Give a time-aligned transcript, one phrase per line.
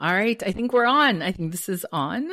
[0.00, 1.22] All right, I think we're on.
[1.22, 2.28] I think this is on.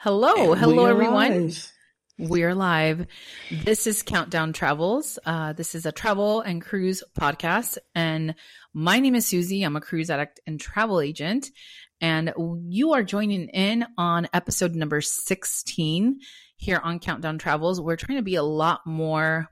[0.00, 1.46] Hello, and hello, everyone.
[1.46, 1.72] Live.
[2.18, 3.06] We're live.
[3.50, 5.18] This is Countdown Travels.
[5.24, 8.34] Uh, this is a travel and cruise podcast, and
[8.74, 9.62] my name is Susie.
[9.62, 11.48] I'm a cruise addict and travel agent,
[12.02, 12.34] and
[12.68, 16.20] you are joining in on episode number 16
[16.56, 17.80] here on Countdown Travels.
[17.80, 19.48] We're trying to be a lot more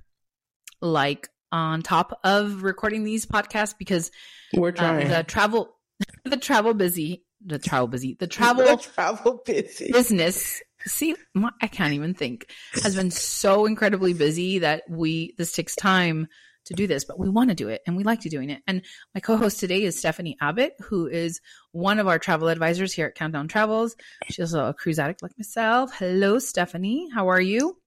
[0.82, 4.10] like on top of recording these podcasts because
[4.52, 5.78] we're trying uh, the travel
[6.24, 9.92] the travel busy the travel busy the travel the travel busy.
[9.92, 10.62] business.
[10.86, 12.50] See my, i can't even think
[12.82, 16.28] has been so incredibly busy that we this takes time
[16.66, 18.62] to do this but we want to do it and we like to doing it.
[18.66, 18.82] And
[19.14, 21.40] my co-host today is stephanie abbott who is
[21.72, 23.96] one of our travel advisors here at countdown travels.
[24.30, 25.94] She's also a cruise addict like myself.
[25.94, 27.08] Hello stephanie.
[27.14, 27.78] How are you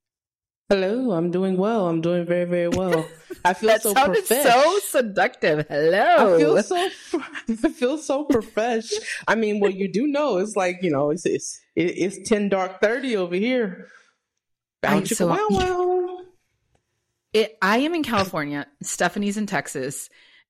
[0.70, 1.88] Hello, I'm doing well.
[1.88, 3.08] I'm doing very, very well.
[3.45, 5.66] I feel that so sounded so seductive.
[5.70, 6.35] Hello.
[6.35, 6.75] I feel so.
[7.49, 8.91] I feel so profesh.
[9.25, 12.81] I mean, what you do know is like you know, it's it's it's ten dark
[12.81, 13.88] thirty over here.
[14.83, 16.19] I, so, wow, wow.
[17.31, 18.67] It, I am in California.
[18.84, 20.09] Stephanie's in Texas.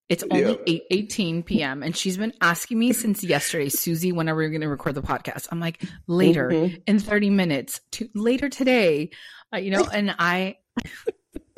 [0.09, 1.83] It's only 8 18 p.m.
[1.83, 5.01] and she's been asking me since yesterday, Susie, when are we going to record the
[5.01, 5.49] podcast?
[5.51, 6.75] I'm like, later mm-hmm.
[6.87, 9.09] in 30 minutes, to later today
[9.53, 10.57] uh, you know, and I,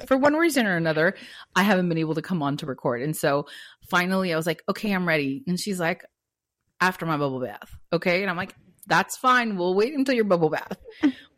[0.06, 1.16] for one reason or another,
[1.56, 3.02] I haven't been able to come on to record.
[3.02, 3.48] And so
[3.90, 5.44] finally I was like, okay, I'm ready.
[5.48, 6.06] And she's like,
[6.82, 7.76] after my bubble bath.
[7.92, 8.22] Okay.
[8.22, 8.56] And I'm like,
[8.88, 9.58] that's fine.
[9.58, 10.78] We'll wait until your bubble bath.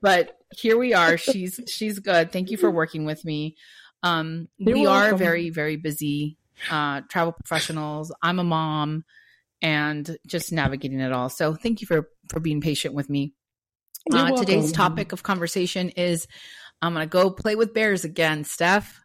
[0.02, 1.18] But here we are.
[1.18, 2.32] She's, she's good.
[2.32, 3.56] Thank you for working with me.
[4.04, 5.16] Um, You're we welcome.
[5.16, 6.38] are very, very busy,
[6.70, 8.12] uh, travel professionals.
[8.22, 9.04] I'm a mom
[9.62, 11.30] and just navigating it all.
[11.30, 13.34] So thank you for, for being patient with me.
[14.12, 16.28] Uh, today's topic of conversation is
[16.82, 19.00] I'm going to go play with bears again, Steph.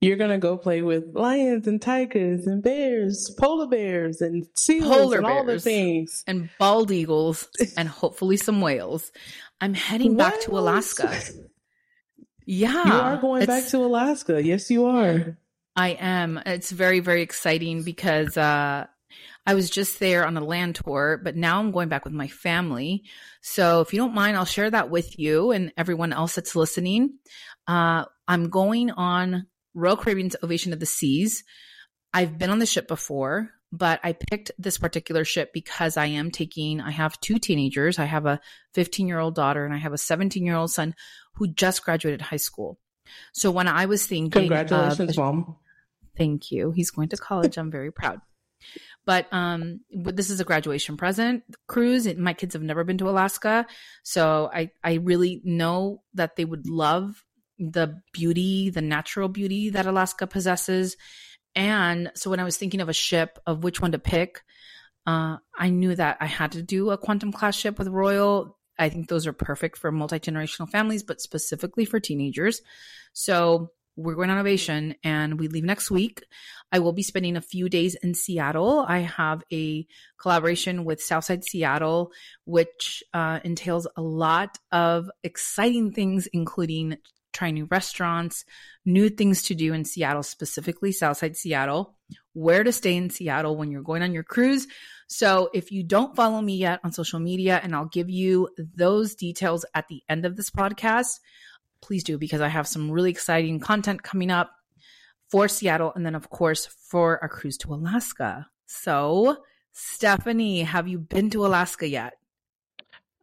[0.00, 4.84] You're going to go play with lions and tigers and bears, polar bears and seals
[4.84, 6.22] polar and all the things.
[6.26, 9.10] And bald eagles and hopefully some whales.
[9.60, 11.18] I'm heading back to Alaska.
[12.44, 12.86] Yeah.
[12.86, 14.42] You are going back to Alaska.
[14.42, 15.38] Yes, you are.
[15.74, 16.40] I am.
[16.46, 18.86] It's very, very exciting because uh,
[19.46, 22.26] I was just there on a land tour, but now I'm going back with my
[22.26, 23.04] family.
[23.42, 27.18] So if you don't mind, I'll share that with you and everyone else that's listening.
[27.68, 31.44] Uh, I'm going on Royal Caribbean's Ovation of the Seas.
[32.12, 36.30] I've been on the ship before, but I picked this particular ship because I am
[36.32, 37.98] taking, I have two teenagers.
[37.98, 38.40] I have a
[38.74, 40.94] 15 year old daughter and I have a 17 year old son
[41.34, 42.78] who just graduated high school.
[43.32, 45.56] So when I was thinking, congratulations, mom.
[46.16, 46.72] Thank you.
[46.72, 47.58] He's going to college.
[47.58, 48.20] I'm very proud.
[49.06, 52.12] But um, this is a graduation present cruise.
[52.16, 53.66] My kids have never been to Alaska,
[54.02, 57.24] so I I really know that they would love
[57.58, 60.96] the beauty, the natural beauty that Alaska possesses.
[61.54, 64.42] And so when I was thinking of a ship of which one to pick,
[65.06, 68.58] uh, I knew that I had to do a quantum class ship with Royal.
[68.78, 72.60] I think those are perfect for multi generational families, but specifically for teenagers.
[73.12, 76.22] So we're going on ovation and we leave next week.
[76.70, 78.84] I will be spending a few days in Seattle.
[78.86, 79.86] I have a
[80.18, 82.12] collaboration with Southside Seattle,
[82.44, 86.98] which uh, entails a lot of exciting things, including
[87.32, 88.44] trying new restaurants,
[88.84, 91.94] new things to do in Seattle, specifically Southside Seattle,
[92.32, 94.66] where to stay in Seattle when you're going on your cruise.
[95.08, 99.14] So if you don't follow me yet on social media, and I'll give you those
[99.14, 101.20] details at the end of this podcast,
[101.80, 104.50] please do because I have some really exciting content coming up
[105.30, 108.46] for Seattle and then, of course, for our cruise to Alaska.
[108.66, 109.38] So,
[109.72, 112.14] Stephanie, have you been to Alaska yet?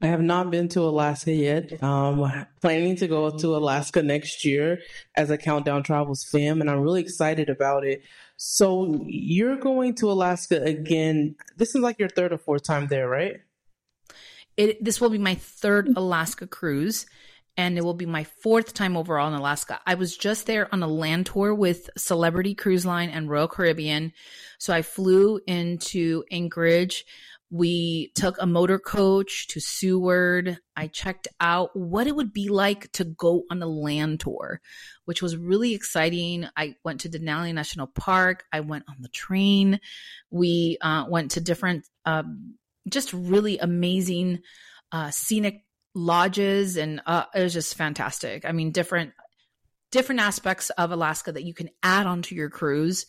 [0.02, 1.82] I have not been to Alaska yet.
[1.82, 2.30] Um,
[2.62, 4.80] planning to go to Alaska next year
[5.16, 8.04] as a Countdown Travels fam, and I'm really excited about it.
[8.36, 11.36] So you're going to Alaska again.
[11.56, 13.38] This is like your third or fourth time there, right?
[14.58, 17.06] It, this will be my third Alaska cruise
[17.58, 19.80] and it will be my fourth time overall in Alaska.
[19.86, 24.14] I was just there on a land tour with Celebrity Cruise Line and Royal Caribbean.
[24.58, 27.06] So I flew into Anchorage.
[27.52, 30.58] We took a motor coach to Seward.
[30.76, 34.60] I checked out what it would be like to go on a land tour,
[35.06, 36.48] which was really exciting.
[36.58, 38.46] I went to Denali National Park.
[38.52, 39.80] I went on the train.
[40.32, 42.56] We uh, went to different, um,
[42.90, 44.40] just really amazing
[44.92, 45.64] uh, scenic
[45.96, 48.46] lodges and uh, it was just fantastic.
[48.46, 49.14] I mean, different
[49.92, 53.06] different aspects of Alaska that you can add onto your cruise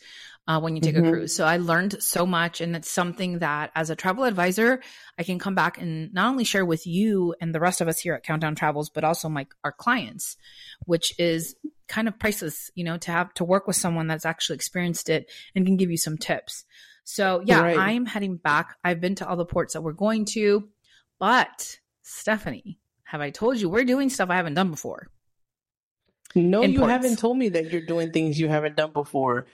[0.46, 1.06] uh, when you take mm-hmm.
[1.06, 1.34] a cruise.
[1.34, 4.82] So I learned so much, and it's something that as a travel advisor,
[5.18, 7.98] I can come back and not only share with you and the rest of us
[7.98, 10.36] here at Countdown Travels, but also my our clients,
[10.84, 11.56] which is
[11.88, 15.30] kind of priceless, you know, to have to work with someone that's actually experienced it
[15.54, 16.64] and can give you some tips.
[17.04, 17.78] So yeah, Right.
[17.78, 18.76] I'm heading back.
[18.84, 20.68] I've been to all the ports that we're going to,
[21.18, 21.78] but
[22.24, 25.08] Stephanie, have I told you we're doing stuff I haven't done before?
[26.34, 26.90] No, you Imports.
[26.90, 29.44] haven't told me that you're doing things you haven't done before.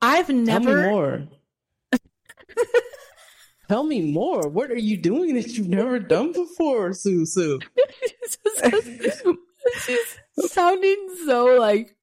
[0.00, 0.64] I've never.
[0.64, 1.28] Tell me more.
[3.68, 4.48] Tell me more.
[4.48, 7.60] What are you doing that you've never done before, Sue Sue?
[9.84, 10.18] She's
[10.50, 11.96] sounding so like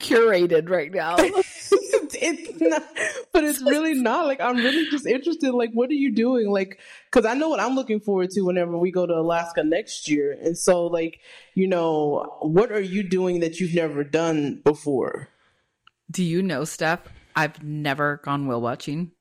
[0.00, 1.16] curated right now.
[2.14, 2.84] it's not,
[3.32, 4.26] but it's really not.
[4.26, 5.52] Like I'm really just interested.
[5.52, 6.50] Like, what are you doing?
[6.50, 10.08] Like, because I know what I'm looking forward to whenever we go to Alaska next
[10.08, 10.36] year.
[10.42, 11.20] And so, like,
[11.54, 15.28] you know, what are you doing that you've never done before?
[16.10, 17.00] Do you know, Steph?
[17.36, 19.12] I've never gone whale watching.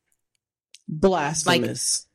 [0.88, 2.08] Blasphemous.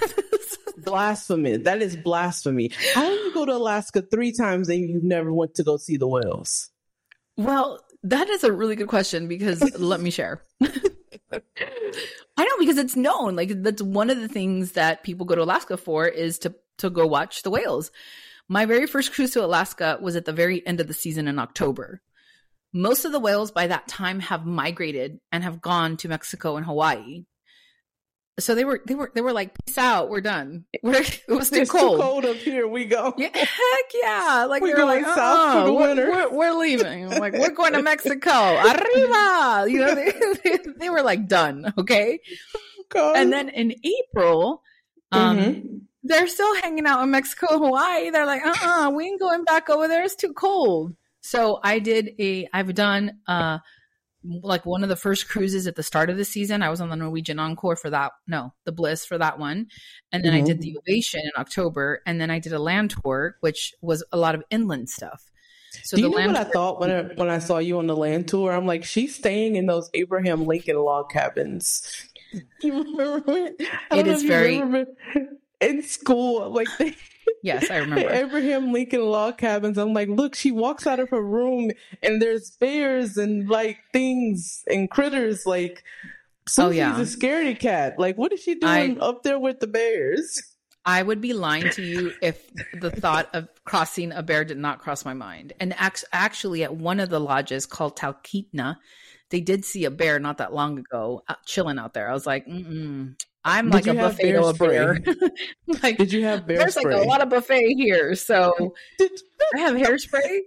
[0.78, 1.56] Blasphemy.
[1.58, 2.70] That is blasphemy.
[2.94, 5.96] How do you go to Alaska three times and you've never went to go see
[5.96, 6.70] the whales?
[7.36, 10.42] Well, that is a really good question because let me share.
[11.32, 13.36] I know because it's known.
[13.36, 16.90] Like that's one of the things that people go to Alaska for is to to
[16.90, 17.90] go watch the whales.
[18.48, 21.38] My very first cruise to Alaska was at the very end of the season in
[21.38, 22.00] October.
[22.72, 26.64] Most of the whales by that time have migrated and have gone to Mexico and
[26.64, 27.24] Hawaii.
[28.38, 30.64] So they were they were they were like, peace out, we're done.
[30.82, 31.98] We're, it was too It's cold.
[31.98, 32.68] too cold up here.
[32.68, 33.12] We go.
[33.18, 33.50] Yeah, heck
[34.00, 34.46] yeah!
[34.48, 35.16] Like We're going like, south
[35.52, 37.12] for "Uh-uh, the we're, winter." We're, we're leaving.
[37.12, 38.30] I'm like we're going to Mexico.
[38.30, 39.66] Arriba!
[39.68, 40.12] You know, they,
[40.44, 41.72] they, they were like done.
[41.78, 42.20] Okay,
[42.94, 44.62] and then in April,
[45.12, 45.80] um, Mhm.
[46.04, 48.10] they're still hanging out in Mexico, and Hawaii.
[48.10, 50.04] They're like, uh, uh we ain't going back over there.
[50.04, 50.94] It's too cold.
[51.20, 52.48] So I did a.
[52.52, 53.58] I've done uh
[54.42, 56.62] like one of the first cruises at the start of the season.
[56.62, 58.12] I was on the Norwegian Encore for that.
[58.26, 59.66] No, the Bliss for that one,
[60.12, 60.46] and then I Mhm.
[60.46, 64.16] did the Ovation in October, and then I did a land tour, which was a
[64.16, 65.22] lot of inland stuff.
[65.84, 67.78] So Do you the know land what I thought when I, when I saw you
[67.78, 68.52] on the land tour?
[68.52, 71.82] I'm like, she's staying in those Abraham Lincoln log cabins.
[72.62, 73.62] You remember it?
[73.90, 74.90] I It is very- remember
[75.60, 76.94] in school, like the,
[77.42, 78.10] yes, I remember.
[78.10, 79.78] Abraham Lincoln log cabins.
[79.78, 81.70] I'm like, look, she walks out of her room
[82.02, 85.44] and there's bears and like things and critters.
[85.46, 85.82] Like,
[86.46, 86.96] so Oh, yeah.
[86.96, 87.98] a scaredy cat.
[87.98, 90.40] Like, what is she doing up there with the bears?
[90.84, 92.48] I would be lying to you if
[92.80, 95.52] the thought of crossing a bear did not cross my mind.
[95.60, 98.76] And act- actually, at one of the lodges called Talkeetna,
[99.28, 102.08] they did see a bear not that long ago uh, chilling out there.
[102.08, 104.98] I was like, Mm-mm, I'm Did like a buffet bear to a bear.
[105.82, 106.94] like, Did you have bear there's spray?
[106.94, 108.14] like a lot of buffet here.
[108.14, 109.10] So Did-
[109.56, 110.38] I have hairspray.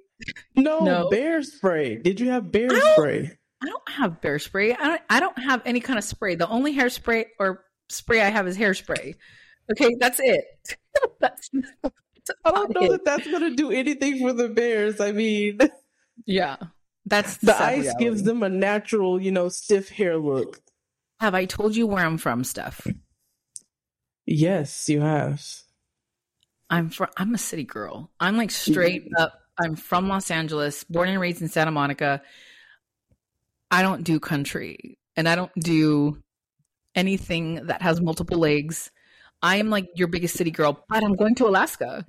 [0.56, 1.10] no, No.
[1.10, 1.96] bear spray.
[1.98, 3.38] Did you have bear I spray?
[3.64, 4.74] I don't have bear spray.
[4.74, 6.36] I don't, I don't have any kind of spray.
[6.36, 9.16] The only hairspray or spray I have is hairspray.
[9.72, 10.44] Okay, that's it.
[11.20, 11.50] that's,
[11.84, 12.90] that's I don't know it.
[12.92, 15.00] that that's going to do anything for the bears.
[15.00, 15.60] I mean,
[16.26, 16.58] Yeah,
[17.06, 18.04] that's the sad ice reality.
[18.04, 20.60] gives them a natural, you know, stiff hair look.
[21.22, 22.88] Have I told you where I'm from, Steph?
[24.26, 25.40] Yes, you have.
[26.68, 27.10] I'm from.
[27.16, 28.10] I'm a city girl.
[28.20, 29.40] I'm like straight up.
[29.60, 32.24] I'm from Los Angeles, born and raised in Santa Monica.
[33.70, 36.18] I don't do country, and I don't do
[36.96, 38.90] anything that has multiple legs.
[39.44, 42.04] I am like your biggest city girl, but I'm going to Alaska.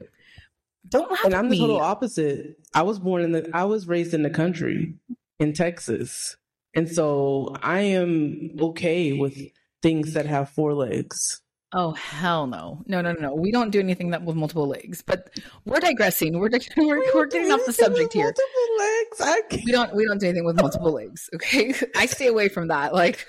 [0.89, 2.57] Don't laugh And I'm the total opposite.
[2.73, 4.95] I was born in the I was raised in the country
[5.39, 6.39] in Texas.
[6.75, 9.39] And so I am okay with
[9.83, 11.41] things that have four legs.
[11.75, 13.35] Oh hell no, no, no, no, no!
[13.35, 15.03] We don't do anything that with multiple legs.
[15.03, 15.31] But
[15.65, 16.39] we're digressing.
[16.39, 18.25] We're dig- we're, we're getting off the subject here.
[18.25, 19.21] Multiple legs.
[19.21, 19.65] I can't.
[19.65, 21.31] We don't we don't do anything with multiple legs.
[21.35, 22.93] Okay, I stay away from that.
[22.93, 23.27] Like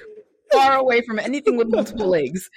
[0.51, 2.49] far away from anything with multiple legs.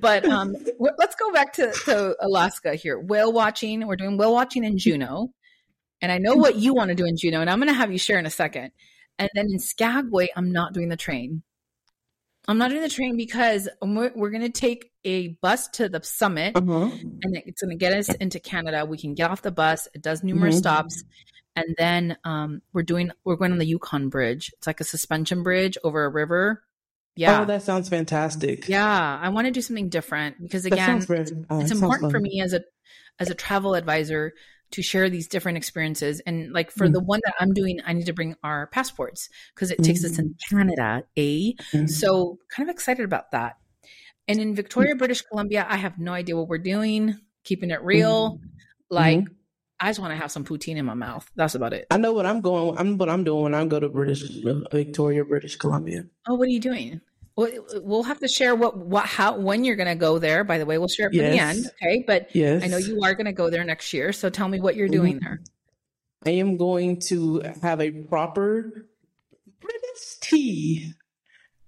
[0.00, 2.98] But um, let's go back to, to Alaska here.
[2.98, 3.86] Whale watching.
[3.86, 5.30] We're doing whale watching in Juneau,
[6.00, 7.92] and I know what you want to do in Juneau, and I'm going to have
[7.92, 8.72] you share in a second.
[9.18, 11.42] And then in Skagway, I'm not doing the train.
[12.48, 16.00] I'm not doing the train because we're, we're going to take a bus to the
[16.04, 16.90] summit Uh-huh.
[17.22, 18.84] and it's going to get us into Canada.
[18.86, 19.88] We can get off the bus.
[19.94, 20.58] It does numerous Mhm.
[20.58, 21.04] stops,
[21.56, 24.52] and then um, we're doing we're going on the Yukon Bridge.
[24.58, 26.62] It's like a suspension bridge over a river.
[27.16, 28.68] Yeah, Oh, that sounds fantastic.
[28.68, 29.18] yeah.
[29.20, 32.52] I want to do something different because again, it's, uh, it's important for me as
[32.52, 32.60] a
[33.18, 34.34] as a travel advisor
[34.72, 36.20] to share these different experiences.
[36.26, 36.92] And like for Mm.
[36.92, 40.18] the one that I'm doing, I need to bring our passports because it takes us
[40.18, 40.56] in Mm-hmm.
[40.56, 41.04] Canada.
[41.16, 41.54] A
[41.86, 43.56] so kind of excited about that.
[44.28, 44.98] And in Victoria, Mm.
[44.98, 48.40] British Columbia, I have no idea what we're doing, keeping it real.
[48.90, 49.26] Like Mhm.
[49.78, 51.30] I just want to have some poutine in my mouth.
[51.36, 51.86] That's about it.
[51.90, 52.78] I know what I'm going.
[52.78, 54.22] I'm what I'm doing when I go to British
[54.72, 56.06] Victoria, British Columbia.
[56.26, 57.00] Oh, what are you doing?
[57.36, 57.50] Well,
[57.82, 60.42] we'll have to share what, what, how, when you're going to go there.
[60.42, 61.66] By the way, we'll share it at the end.
[61.82, 62.02] Okay.
[62.06, 64.12] But Yes, I know you are going to go there next year.
[64.12, 65.20] So tell me what you're doing Mhm.
[65.20, 65.40] there.
[66.24, 68.86] I am going to have a proper
[69.60, 70.94] British tea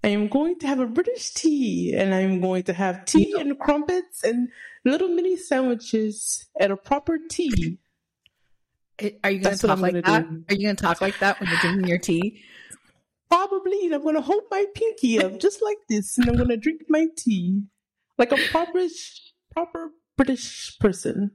[0.03, 3.59] I am going to have a British tea, and I'm going to have tea and
[3.59, 4.47] crumpets and
[4.85, 7.79] little mini sandwiches at a proper tea.
[9.23, 10.29] Are you going to talk like that?
[10.29, 10.43] Do.
[10.49, 12.41] Are you going to talk like that when you're drinking your tea?
[13.29, 13.85] Probably.
[13.85, 16.57] And I'm going to hold my pinky up just like this, and I'm going to
[16.57, 17.63] drink my tea
[18.17, 18.85] like a proper,
[19.53, 21.31] proper British person.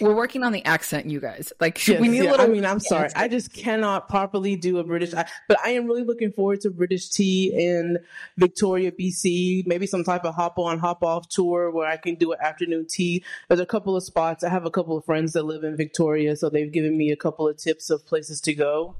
[0.00, 1.52] We're working on the accent, you guys.
[1.60, 2.46] Like yes, we need yeah, a little.
[2.46, 3.08] I mean, I'm sorry.
[3.14, 5.12] I just cannot properly do a British.
[5.12, 7.98] But I am really looking forward to British tea in
[8.36, 9.64] Victoria, BC.
[9.64, 12.86] Maybe some type of hop on, hop off tour where I can do an afternoon
[12.88, 13.22] tea.
[13.48, 14.42] There's a couple of spots.
[14.42, 17.16] I have a couple of friends that live in Victoria, so they've given me a
[17.16, 18.96] couple of tips of places to go.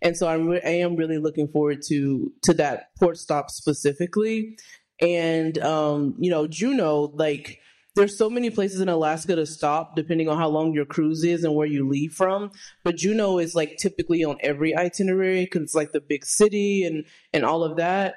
[0.00, 4.56] And so I'm I am really looking forward to to that port stop specifically.
[5.00, 7.60] And um, you know, Juneau, like
[7.94, 11.42] there's so many places in Alaska to stop depending on how long your cruise is
[11.42, 12.52] and where you leave from.
[12.84, 17.04] But Juneau is like typically on every itinerary because it's like the big city and
[17.32, 18.16] and all of that.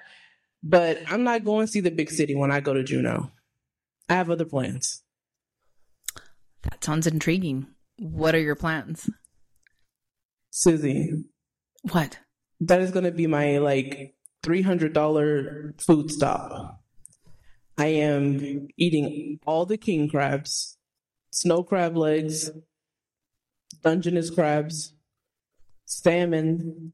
[0.64, 3.32] But I'm not going to see the big city when I go to Juneau.
[4.08, 5.02] I have other plans.
[6.64, 7.68] That sounds intriguing.
[7.98, 9.10] What are your plans?
[10.52, 11.24] Susie.
[11.84, 12.20] What?
[12.60, 16.80] That is going to be my like $300 food stop.
[17.78, 20.78] I am eating all the king crabs,
[21.32, 22.52] snow crab legs,
[23.84, 24.94] Dungeness crabs,
[25.86, 26.94] salmon.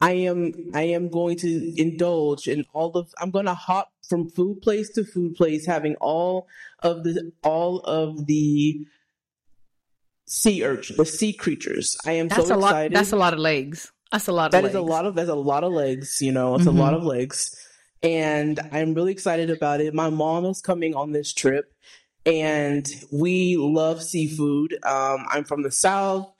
[0.00, 4.28] I am I am going to indulge in all of I'm going to hop from
[4.28, 6.46] food place to food place having all
[6.80, 8.86] of the all of the
[10.26, 11.96] sea urchin, the sea creatures.
[12.04, 12.92] I am that's so a excited.
[12.92, 13.92] Lot, that's a lot of legs.
[14.14, 14.74] That's a lot of That legs.
[14.74, 16.54] is a lot of that's a lot of legs, you know.
[16.54, 16.78] It's mm-hmm.
[16.78, 17.54] a lot of legs
[18.04, 19.94] and I'm really excited about it.
[19.94, 21.72] My mom is coming on this trip,
[22.26, 24.74] and we love seafood.
[24.84, 26.30] Um, I'm from the South,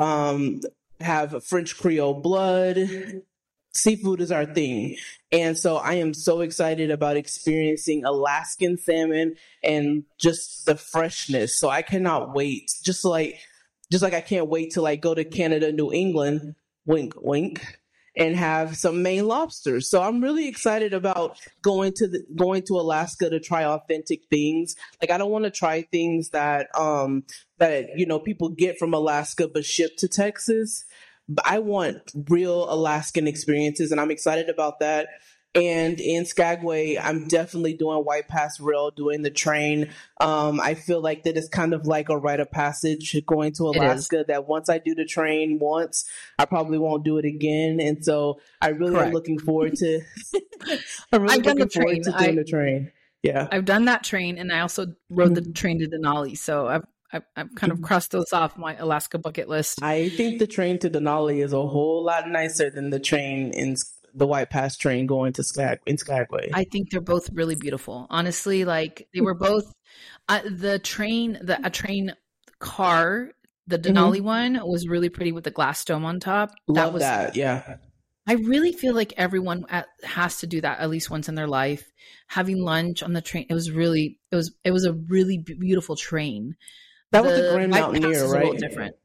[0.00, 0.60] um,
[1.00, 2.78] have French Creole blood.
[3.72, 4.96] Seafood is our thing.
[5.32, 11.58] And so I am so excited about experiencing Alaskan salmon and just the freshness.
[11.58, 12.70] So I cannot wait.
[12.84, 13.40] Just like
[13.90, 16.54] just like I can't wait to like go to Canada, New England,
[16.86, 17.62] wink wink,
[18.16, 19.90] and have some Maine lobsters.
[19.90, 24.76] So I'm really excited about going to the, going to Alaska to try authentic things.
[25.00, 27.24] Like I don't want to try things that um
[27.58, 30.84] that you know people get from Alaska but shipped to Texas.
[31.28, 35.08] But I want real Alaskan experiences and I'm excited about that.
[35.54, 39.90] And in Skagway, I'm definitely doing White Pass Rail, doing the train.
[40.20, 43.64] Um, I feel like that is kind of like a rite of passage going to
[43.68, 44.24] Alaska.
[44.26, 46.06] That once I do the train once,
[46.40, 47.78] I probably won't do it again.
[47.80, 49.08] And so I really Correct.
[49.08, 50.00] am looking forward to.
[51.12, 52.92] I'm really I've looking forward to doing I, the train.
[53.22, 55.52] Yeah, I've done that train, and I also rode the mm-hmm.
[55.52, 56.36] train to Denali.
[56.36, 56.84] So I've
[57.36, 57.86] I've, kind of mm-hmm.
[57.86, 59.82] crossed those off my Alaska bucket list.
[59.82, 63.76] I think the train to Denali is a whole lot nicer than the train in
[64.14, 66.50] the White Pass train going to Skag in Skagway.
[66.52, 68.06] I think they're both really beautiful.
[68.10, 69.64] Honestly, like they were both
[70.28, 72.14] uh, the train, the a train
[72.58, 73.30] car,
[73.66, 74.24] the Denali mm-hmm.
[74.24, 76.52] one was really pretty with the glass dome on top.
[76.68, 77.76] Love that was that, yeah.
[78.26, 81.46] I really feel like everyone at, has to do that at least once in their
[81.46, 81.84] life.
[82.28, 85.94] Having lunch on the train, it was really, it was, it was a really beautiful
[85.94, 86.56] train.
[87.12, 88.56] That the was the Grand Mountaineer, right?
[88.58, 88.96] different.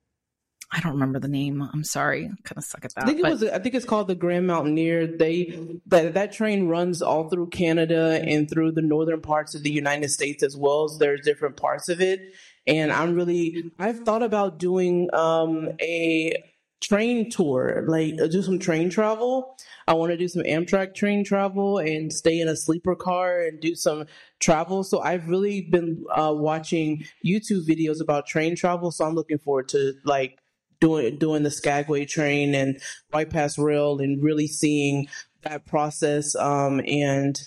[0.71, 1.61] I don't remember the name.
[1.61, 2.25] I'm sorry.
[2.25, 3.03] I'm kind of suck at that.
[3.03, 3.27] I think but...
[3.27, 3.43] it was.
[3.43, 5.07] I think it's called the Grand Mountaineer.
[5.07, 9.71] They that that train runs all through Canada and through the northern parts of the
[9.71, 10.85] United States as well.
[10.85, 12.33] as There's different parts of it,
[12.67, 13.71] and I'm really.
[13.79, 16.43] I've thought about doing um, a
[16.81, 19.57] train tour, like uh, do some train travel.
[19.87, 23.59] I want to do some Amtrak train travel and stay in a sleeper car and
[23.59, 24.05] do some
[24.39, 24.83] travel.
[24.83, 28.91] So I've really been uh, watching YouTube videos about train travel.
[28.91, 30.37] So I'm looking forward to like
[30.79, 32.81] doing doing the Skagway train and
[33.11, 35.07] White Pass Rail and really seeing
[35.41, 37.39] that process um, and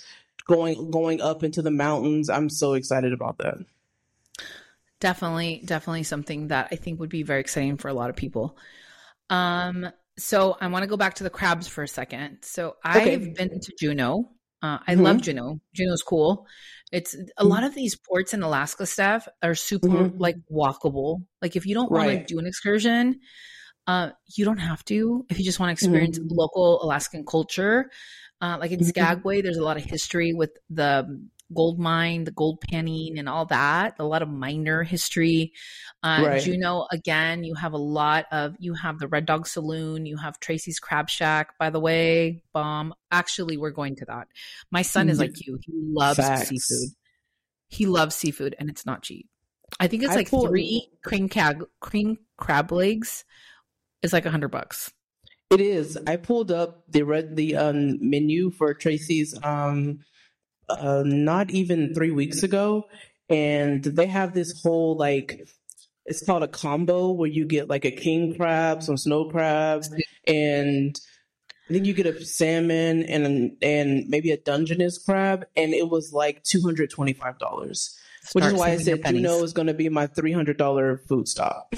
[0.46, 2.28] going going up into the mountains.
[2.28, 3.58] I'm so excited about that.
[5.00, 8.56] Definitely, definitely something that I think would be very exciting for a lot of people.
[9.30, 12.38] Um, so I want to go back to the crabs for a second.
[12.42, 14.30] So I've been to Juneau.
[14.62, 15.02] Uh, I mm-hmm.
[15.02, 15.60] love Juneau.
[15.74, 16.46] Juneau's cool.
[16.92, 17.46] It's a mm-hmm.
[17.46, 20.18] lot of these ports in Alaska Steph are super mm-hmm.
[20.18, 21.24] like walkable.
[21.40, 23.20] Like if you don't want to do an excursion,
[23.86, 25.26] uh, you don't have to.
[25.28, 26.28] If you just want to experience mm-hmm.
[26.30, 27.90] local Alaskan culture,
[28.40, 28.88] uh, like in mm-hmm.
[28.88, 33.46] Skagway, there's a lot of history with the gold mine, the gold panning, and all
[33.46, 33.96] that.
[33.98, 35.52] A lot of miner history.
[36.02, 36.42] Uh, right.
[36.42, 38.56] Juneau, again, you have a lot of.
[38.58, 40.06] You have the Red Dog Saloon.
[40.06, 41.58] You have Tracy's Crab Shack.
[41.58, 42.94] By the way, bomb.
[43.10, 44.28] Actually, we're going to that.
[44.70, 45.58] My son is like you.
[45.62, 46.48] He loves Facts.
[46.48, 46.88] seafood.
[47.68, 49.28] He loves seafood, and it's not cheap.
[49.80, 53.24] I think it's I like pulled, three king crab king crab legs
[54.02, 54.92] is like a hundred bucks.
[55.50, 55.98] It is.
[56.06, 60.00] I pulled up the red the um, menu for Tracy's um
[60.80, 62.84] uh, not even three weeks ago,
[63.28, 65.48] and they have this whole like
[66.04, 69.90] it's called a combo where you get like a king crab, some snow crabs,
[70.26, 70.98] and
[71.68, 76.12] I think you get a salmon and and maybe a Dungeness crab, and it was
[76.12, 77.98] like two hundred twenty five dollars,
[78.32, 81.28] which is why I said Juneau is going to be my three hundred dollar food
[81.28, 81.74] stop.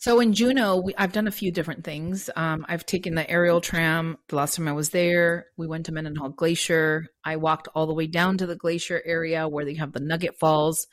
[0.00, 2.30] So in Juneau, we, I've done a few different things.
[2.34, 4.16] Um, I've taken the aerial tram.
[4.28, 7.08] The last time I was there, we went to Mendenhall Glacier.
[7.22, 10.38] I walked all the way down to the glacier area where they have the Nugget
[10.38, 10.86] Falls.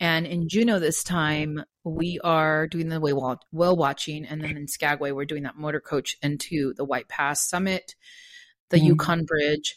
[0.00, 4.24] And in Juneau this time, we are doing the whale, watching.
[4.24, 7.94] And then in Skagway, we're doing that motor coach into the White Pass Summit,
[8.70, 8.86] the mm-hmm.
[8.86, 9.76] Yukon Bridge.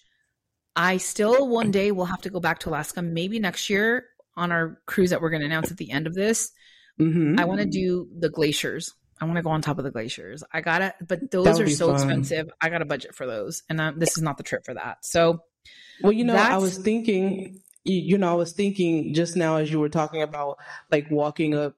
[0.74, 4.05] I still one day will have to go back to Alaska, maybe next year
[4.38, 6.53] on our cruise that we're going to announce at the end of this
[7.00, 7.39] Mm-hmm.
[7.39, 8.93] I want to do the glaciers.
[9.19, 10.43] I want to go on top of the glaciers.
[10.51, 11.95] I gotta, but those are so fun.
[11.95, 12.51] expensive.
[12.59, 15.05] I got a budget for those, and um, this is not the trip for that.
[15.05, 15.43] So,
[16.01, 19.79] well, you know, I was thinking, you know, I was thinking just now as you
[19.79, 20.57] were talking about
[20.91, 21.75] like walking up,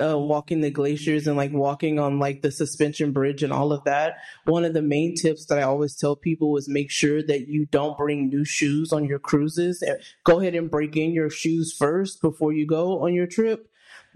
[0.00, 3.82] uh, walking the glaciers and like walking on like the suspension bridge and all of
[3.84, 4.16] that.
[4.44, 7.66] One of the main tips that I always tell people is make sure that you
[7.66, 9.82] don't bring new shoes on your cruises.
[10.24, 13.68] Go ahead and break in your shoes first before you go on your trip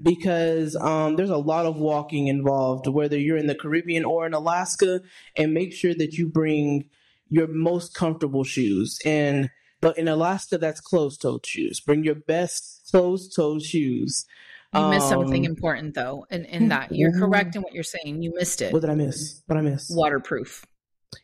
[0.03, 4.35] because um, there's a lot of walking involved, whether you're in the Caribbean or in
[4.35, 5.01] Alaska,
[5.37, 6.89] and make sure that you bring
[7.29, 8.99] your most comfortable shoes.
[9.05, 11.81] And but in Alaska, that's closed-toed shoes.
[11.81, 14.27] Bring your best closed-toed shoes.
[14.75, 18.23] You missed something um, important though, in, in that you're correct in what you're saying.
[18.23, 18.73] You missed it.
[18.73, 19.43] What did I miss?
[19.47, 19.91] What I miss?
[19.91, 20.65] Waterproof.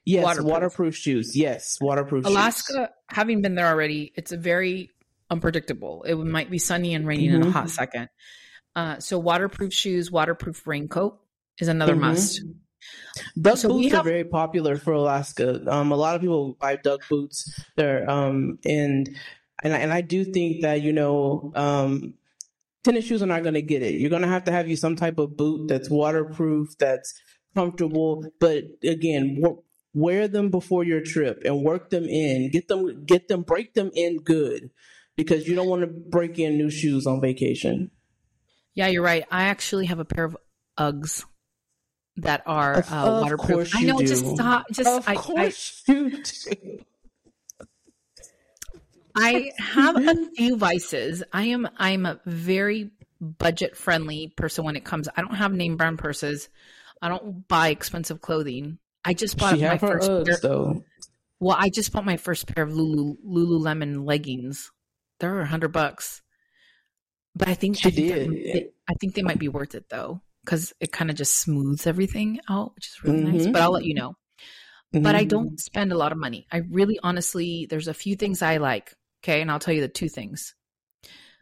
[0.05, 1.37] Yes, waterproof, waterproof shoes.
[1.37, 2.27] Yes, waterproof.
[2.27, 2.89] Alaska, shoes.
[3.09, 4.91] having been there already, it's a very
[5.31, 6.03] unpredictable.
[6.03, 7.43] It might be sunny and raining mm-hmm.
[7.43, 8.09] in a hot second.
[8.77, 11.19] Uh, so waterproof shoes, waterproof raincoat
[11.59, 12.03] is another mm-hmm.
[12.03, 12.43] must.
[13.41, 15.63] Duck so boots have- are very popular for Alaska.
[15.67, 19.09] Um, a lot of people buy duck boots there, um, and
[19.65, 22.15] and I, and I do think that you know um,
[22.85, 23.95] tennis shoes are not going to get it.
[23.95, 27.19] You're going to have to have you some type of boot that's waterproof, that's
[27.55, 28.27] comfortable.
[28.39, 29.43] But again,
[29.95, 32.51] wear them before your trip and work them in.
[32.51, 34.71] Get them, get them, break them in good,
[35.17, 37.91] because you don't want to break in new shoes on vacation.
[38.77, 39.25] Yeah, you're right.
[39.31, 40.37] I actually have a pair of
[40.79, 41.25] Uggs
[42.19, 43.75] that are uh, waterproof.
[43.75, 43.99] I know.
[43.99, 44.07] Do.
[44.07, 44.67] Just stop.
[44.71, 46.79] Just of I, course I, you do.
[49.17, 51.25] I have a few vices.
[51.33, 51.69] I am.
[51.79, 55.09] I'm a very budget friendly person when it comes.
[55.17, 56.51] I don't have name brand purses.
[57.01, 58.79] I don't buy expensive clothing.
[59.05, 60.39] I just bought she my first Uggs, pair.
[60.43, 60.85] Though.
[61.41, 64.71] Well, I just bought my first pair of Lulu Lululemon leggings.
[65.19, 66.21] They're a hundred bucks.
[67.37, 68.31] But I think she did.
[68.31, 71.87] They, I think they might be worth it though, because it kind of just smooths
[71.87, 73.37] everything out, which is really mm-hmm.
[73.37, 73.47] nice.
[73.47, 74.15] But I'll let you know.
[74.95, 75.03] Mm-hmm.
[75.03, 75.29] But I mm-hmm.
[75.29, 76.47] don't spend a lot of money.
[76.51, 78.95] I really, honestly, there's a few things I like.
[79.23, 80.55] Okay, and I'll tell you the two things.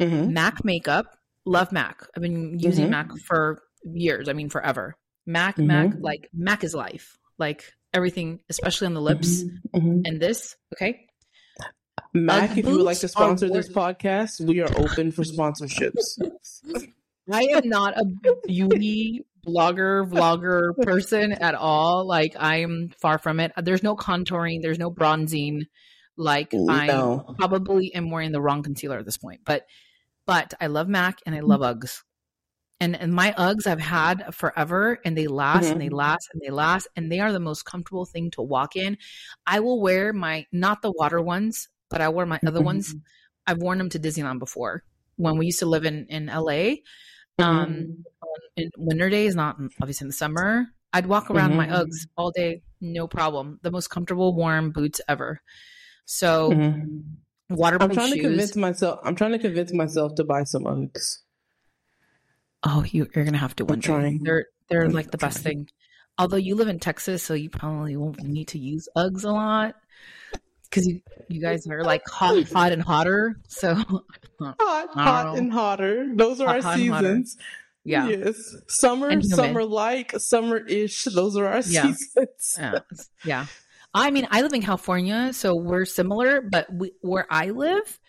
[0.00, 0.32] Mm-hmm.
[0.32, 1.06] Mac makeup,
[1.46, 2.02] love Mac.
[2.16, 2.90] I've been using mm-hmm.
[2.90, 4.28] Mac for years.
[4.28, 4.96] I mean, forever.
[5.26, 6.02] Mac, Mac, mm-hmm.
[6.02, 7.16] like Mac is life.
[7.38, 9.44] Like everything, especially on the lips.
[9.72, 11.06] And this, okay,
[12.14, 16.20] Mac, if you would like to sponsor this podcast, we are open for sponsorships.
[17.30, 18.04] I am not a
[18.46, 22.06] beauty blogger, vlogger person at all.
[22.06, 23.52] Like I'm far from it.
[23.56, 25.66] There's no contouring, there's no bronzing.
[26.16, 27.24] Like no.
[27.28, 29.40] I probably am wearing the wrong concealer at this point.
[29.44, 29.66] But
[30.24, 32.02] but I love Mac and I love Uggs.
[32.78, 35.72] And and my Uggs I've had forever and they last mm-hmm.
[35.72, 35.96] and they mm-hmm.
[35.96, 38.98] last and they last and they are the most comfortable thing to walk in.
[39.44, 42.88] I will wear my not the water ones but I wore my other ones.
[42.88, 42.98] Mm-hmm.
[43.46, 44.82] I've worn them to Disneyland before
[45.14, 46.82] when we used to live in in LA.
[47.38, 47.92] Um, mm-hmm.
[48.56, 50.66] in winter days, not obviously in the summer.
[50.92, 51.58] I'd walk around mm-hmm.
[51.58, 53.60] my Uggs all day, no problem.
[53.62, 55.40] The most comfortable, warm boots ever.
[56.04, 57.54] So, mm-hmm.
[57.54, 58.16] waterproof I'm trying shoes.
[58.16, 58.98] to convince myself.
[59.04, 61.18] I'm trying to convince myself to buy some Uggs.
[62.64, 63.64] Oh, you, are gonna have to.
[63.64, 64.24] One trying.
[64.24, 65.30] They're they're I'm like the trying.
[65.30, 65.68] best thing.
[66.18, 69.76] Although you live in Texas, so you probably won't need to use Uggs a lot
[70.74, 73.36] because you, you guys are like hot, hot and hotter.
[73.48, 73.74] So
[74.40, 76.12] hot, hot and hotter.
[76.14, 77.36] Those are hot, our seasons.
[77.84, 78.08] Yeah.
[78.08, 78.56] Yes.
[78.66, 81.04] Summer, summer like, summer ish.
[81.04, 81.92] Those are our yeah.
[81.92, 82.56] seasons.
[82.58, 82.78] yeah.
[83.24, 83.46] yeah.
[83.96, 88.00] I mean, I live in California, so we're similar, but we, where I live,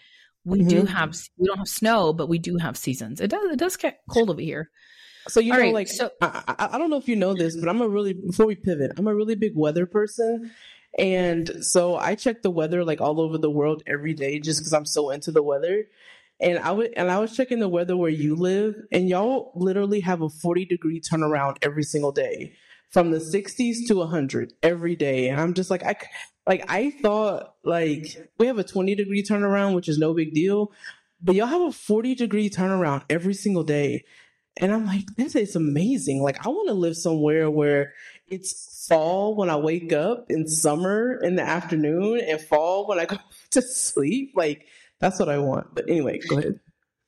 [0.43, 0.67] we mm-hmm.
[0.67, 3.21] do have we don't have snow, but we do have seasons.
[3.21, 4.71] It does it does get cold over here.
[5.27, 7.55] So you All know, right, like so, I, I don't know if you know this,
[7.55, 10.51] but I'm a really before we pivot, I'm a really big weather person,
[10.97, 14.73] and so I check the weather like all over the world every day just because
[14.73, 15.85] I'm so into the weather.
[16.41, 20.01] And I would and I was checking the weather where you live, and y'all literally
[20.01, 22.53] have a 40 degree turnaround every single day.
[22.91, 25.27] from the 60s to 100 every day.
[25.29, 25.95] And I'm just like, I,
[26.47, 30.71] like, I thought like we have a 20 degree turnaround, which is no big deal,
[31.21, 34.03] but y'all have a 40 degree turnaround every single day.
[34.57, 36.21] And I'm like, this is amazing.
[36.23, 37.93] Like, I want to live somewhere where
[38.27, 43.05] it's fall when I wake up and summer in the afternoon and fall when I
[43.05, 43.17] go
[43.51, 44.31] to sleep.
[44.35, 44.67] Like,
[44.99, 45.73] that's what I want.
[45.73, 46.59] But anyway, go ahead.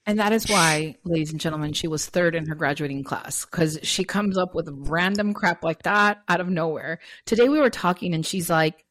[0.06, 3.78] And that is why, ladies and gentlemen, she was third in her graduating class because
[3.84, 7.00] she comes up with random crap like that out of nowhere.
[7.26, 8.86] Today we were talking and she's like,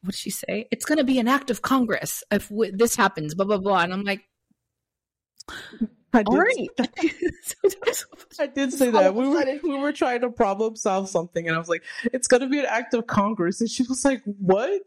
[0.00, 0.66] what did she say?
[0.70, 3.80] It's going to be an act of Congress if w- this happens, blah, blah, blah.
[3.80, 4.22] And I'm like,
[6.14, 6.68] I did, all right.
[8.38, 9.14] I did say that.
[9.14, 12.40] We were, we were trying to problem solve something and I was like, it's going
[12.42, 13.60] to be an act of Congress.
[13.60, 14.82] And she was like, what?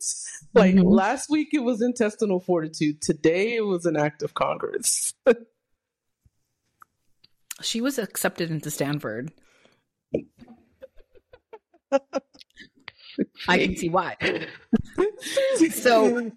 [0.54, 0.84] Like Mhm.
[0.86, 3.02] last week it was intestinal fortitude.
[3.02, 5.13] Today it was an act of Congress.
[7.62, 9.32] she was accepted into Stanford.
[13.48, 14.16] I can see why.
[15.72, 16.32] So,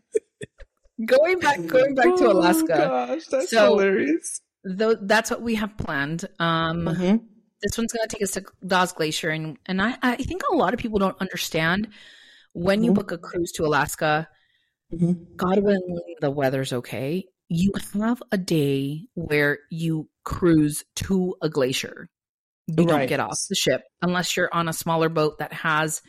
[1.04, 2.66] Going back, going back to Oh, Alaska.
[2.68, 4.40] gosh, that's So- hilarious.
[4.64, 6.26] Though that's what we have planned.
[6.38, 7.24] Um, Mhm.
[7.62, 10.54] this one's going to take us to Dawes Glacier, and and I I think a
[10.54, 11.88] lot of people don't understand
[12.52, 12.94] when you Mhm.
[12.94, 14.28] book a cruise to Alaska.
[14.92, 15.36] Mhm.
[15.36, 17.24] God willing, the weather's okay.
[17.48, 22.10] You have a day where you cruise to a glacier.
[22.66, 26.02] You don't get off the ship unless you're on a smaller boat that has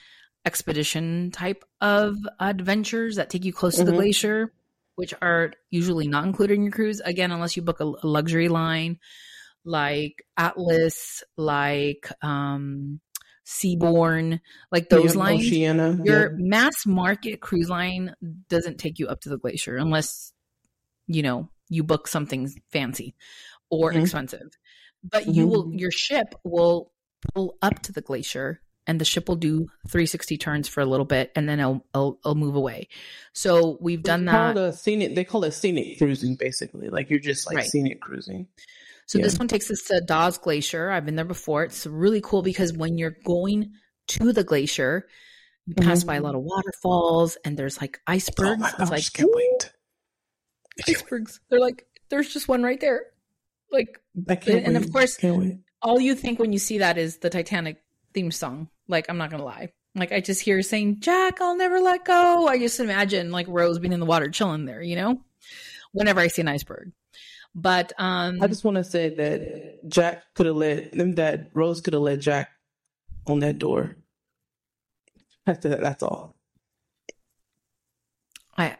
[0.45, 3.95] expedition type of adventures that take you close to the Mhm.
[3.95, 4.53] glacier,
[4.95, 6.99] which are usually not included in your cruise.
[7.01, 8.99] Again, unless you book a, a luxury line
[9.63, 12.99] like Atlas, like um,
[13.45, 14.39] Seabourn,
[14.71, 15.47] like those Yeah, lines.
[15.47, 15.99] Oceania.
[16.03, 16.35] Your yeah.
[16.37, 18.15] mass market cruise line
[18.49, 20.33] doesn't take you up to the glacier unless
[21.07, 23.15] you know you book something fancy
[23.69, 24.01] or Mhm.
[24.01, 24.49] expensive.
[25.03, 26.91] But you will your ship will
[27.33, 31.05] pull up to the glacier and the ship will do 360 turns for a little
[31.05, 32.87] bit and then it'll, it'll, it'll move away.
[33.33, 34.63] So we've done It's called that.
[34.63, 35.15] a scenic.
[35.15, 36.89] They call it scenic cruising, basically.
[36.89, 37.67] Like you're just like Right.
[37.67, 38.47] scenic cruising.
[39.05, 39.25] So yeah.
[39.25, 40.89] this one takes us to Dawes Glacier.
[40.89, 41.63] I've been there before.
[41.63, 43.71] It's really cool because when you're going
[44.07, 45.07] to the glacier,
[45.67, 46.07] you pass Mhm.
[46.07, 48.59] by a lot of waterfalls and there's like Oh icebergs.
[48.61, 49.71] my it's like can't wait.
[50.87, 51.39] Icebergs.
[51.49, 53.03] They're like, there's just one right there.
[53.71, 54.47] Like wait.
[54.47, 55.59] And of course- wait.
[55.81, 57.81] all you think when you see that is the Titanic
[58.13, 58.69] theme song.
[58.87, 59.71] Like I'm not gonna lie.
[59.95, 62.47] Like I just hear saying, Jack, I'll never let go.
[62.47, 65.21] I just imagine like Rose being in the water chilling there, you know?
[65.91, 66.91] Whenever I see an iceberg.
[67.53, 71.15] But um I just want to say that Jack could have let them.
[71.15, 72.49] That Rose could have let Jack
[73.27, 73.97] on that door.
[75.45, 76.35] That's that's all.
[78.57, 78.77] I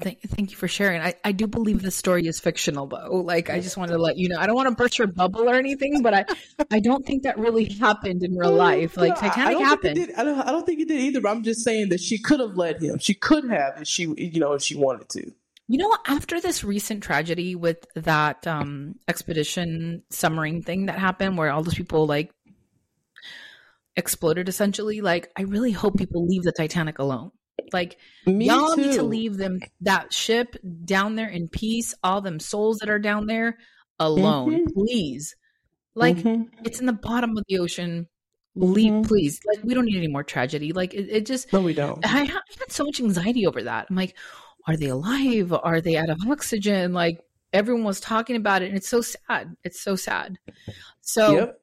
[0.00, 1.00] thank thank you for sharing.
[1.00, 3.22] I, I do believe the story is fictional though.
[3.24, 4.38] Like I just wanted to let you know.
[4.38, 6.24] I don't want to burst your bubble or anything, but I
[6.70, 8.96] I don't think that really happened in real life.
[8.96, 9.96] Like No, I- I Titanic don't happened.
[9.96, 10.16] Think it did.
[10.20, 10.40] I don't.
[10.40, 11.20] I don't think it did either.
[11.20, 12.98] But I'm just saying that she could have let him.
[12.98, 15.32] She could have if she, you know, if she wanted to.
[15.68, 15.96] You know?
[16.06, 21.74] After this recent tragedy with that um, expedition submarine thing that happened, where all those
[21.74, 22.32] people like
[23.96, 27.30] exploded, essentially, like I really hope people leave the Titanic alone.
[27.72, 28.82] Like Me y'all too.
[28.82, 31.94] need to leave them that ship down there in peace.
[32.02, 33.58] All them souls that are down there
[33.98, 34.72] alone, Mhm.
[34.74, 35.34] please.
[35.94, 36.48] Like Mhm.
[36.64, 38.08] it's in the bottom of the ocean.
[38.56, 39.06] Leave, Mhm.
[39.08, 39.40] please.
[39.46, 40.72] Like we don't need any more tragedy.
[40.72, 42.04] Like it, it just No, we don't.
[42.04, 43.86] I, I had so much anxiety over that.
[43.90, 44.16] I'm like,
[44.66, 45.52] are they alive?
[45.52, 46.92] Are they out of oxygen?
[46.92, 47.20] Like
[47.52, 49.56] everyone was talking about it, and it's so sad.
[49.64, 50.38] It's so sad.
[51.00, 51.60] So Yep.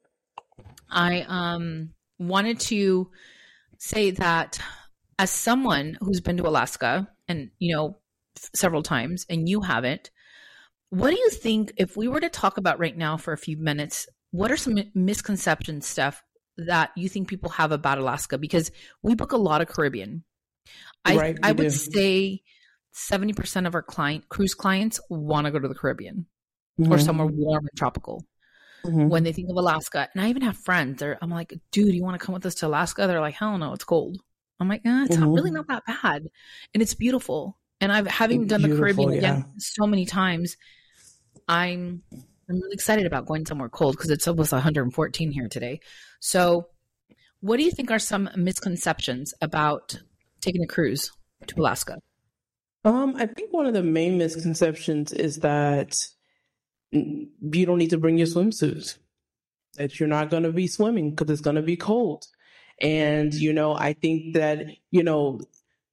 [0.89, 3.09] I um wanted to
[3.77, 4.59] say that
[5.19, 7.97] as someone who's been to Alaska and you know
[8.37, 10.11] f- several times, and you haven't,
[10.89, 13.57] what do you think if we were to talk about right now for a few
[13.57, 14.07] minutes?
[14.31, 16.21] What are some misconceptions stuff
[16.57, 18.37] that you think people have about Alaska?
[18.37, 20.23] Because we book a lot of Caribbean.
[21.05, 21.69] I Right, I would do.
[21.69, 22.41] say
[22.91, 26.25] seventy percent of our client cruise clients want to go to the Caribbean
[26.79, 27.01] or Mhm.
[27.05, 28.25] somewhere warm and tropical
[28.85, 29.09] Mhm.
[29.09, 30.09] when they think of Alaska.
[30.13, 30.99] And I even have friends.
[30.99, 33.07] They're, I'm like, dude, you want to come with us to Alaska?
[33.07, 34.21] They're like, hell no, it's cold.
[34.59, 35.35] I'm like, eh, it's not, Mhm.
[35.35, 36.27] really not that bad,
[36.73, 37.57] and it's beautiful.
[37.79, 40.57] And I've having done the Caribbean again so many times.
[41.47, 42.03] I'm
[42.49, 45.81] I'm really excited about going somewhere cold because it's almost 114 here today.
[46.21, 46.69] So,
[47.41, 49.99] what do you think are some misconceptions about
[50.41, 51.11] taking a cruise
[51.45, 51.99] to Alaska?
[52.85, 55.93] Um, I think one of the main misconceptions is that
[56.91, 58.97] you don't need to bring your swimsuit.
[59.75, 62.25] That you're not going to be swimming because it's going to be cold.
[62.81, 65.41] And you know, I think that you know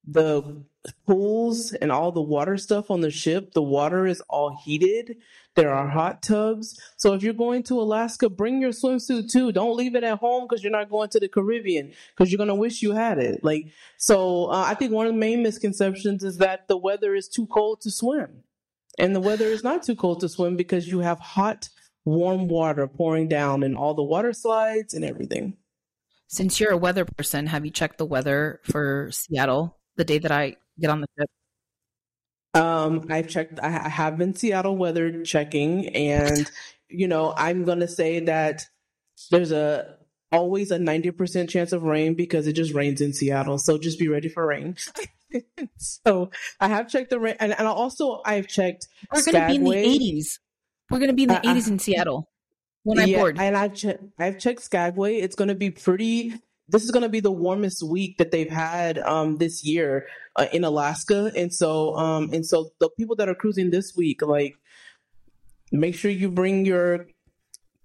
[0.07, 0.65] the
[1.07, 5.17] pools and all the water stuff on the ship, the water is all heated.
[5.57, 6.79] There are hot tubs.
[6.97, 9.53] So if you're going to Alaska, bring your swimsuit too.
[9.53, 12.49] Don't leave it at home because you're not going to the Caribbean because you're going
[12.49, 13.43] to wish you had it.
[13.45, 17.29] Like, so uh, I think one of the main misconceptions is that the weather is
[17.29, 18.43] too cold to swim.
[18.99, 21.69] And the weather is not too cold to swim because you have hot,
[22.05, 25.57] warm water pouring down and all the water slides and everything.
[26.27, 30.33] Since you're a weather person, have you checked the weather for Seattle the day that
[30.33, 31.31] I get on the ship?
[32.55, 33.59] Um, I've checked.
[33.61, 36.51] I have been Seattle weather checking, and
[36.89, 38.67] you know, I'm gonna say that
[39.31, 39.97] there's a
[40.33, 43.59] always a 90% chance of rain because it just rains in Seattle.
[43.59, 44.77] So just be ready for rain.
[45.79, 48.89] so I have checked the rain, and, and also I've checked.
[49.13, 50.39] We're going to be in the 80s.
[50.91, 52.29] We're going to be in the uh, 80s in Seattle
[52.85, 53.39] when I yeah, board.
[53.39, 54.05] And I've checked.
[54.19, 55.17] I've checked Skagway.
[55.17, 56.35] It's going to be pretty
[56.69, 60.47] this is going to be the warmest week that they've had um, this year uh,
[60.53, 64.55] in Alaska, and so um, and so the people that are cruising this week, like,
[65.71, 67.07] make sure you bring your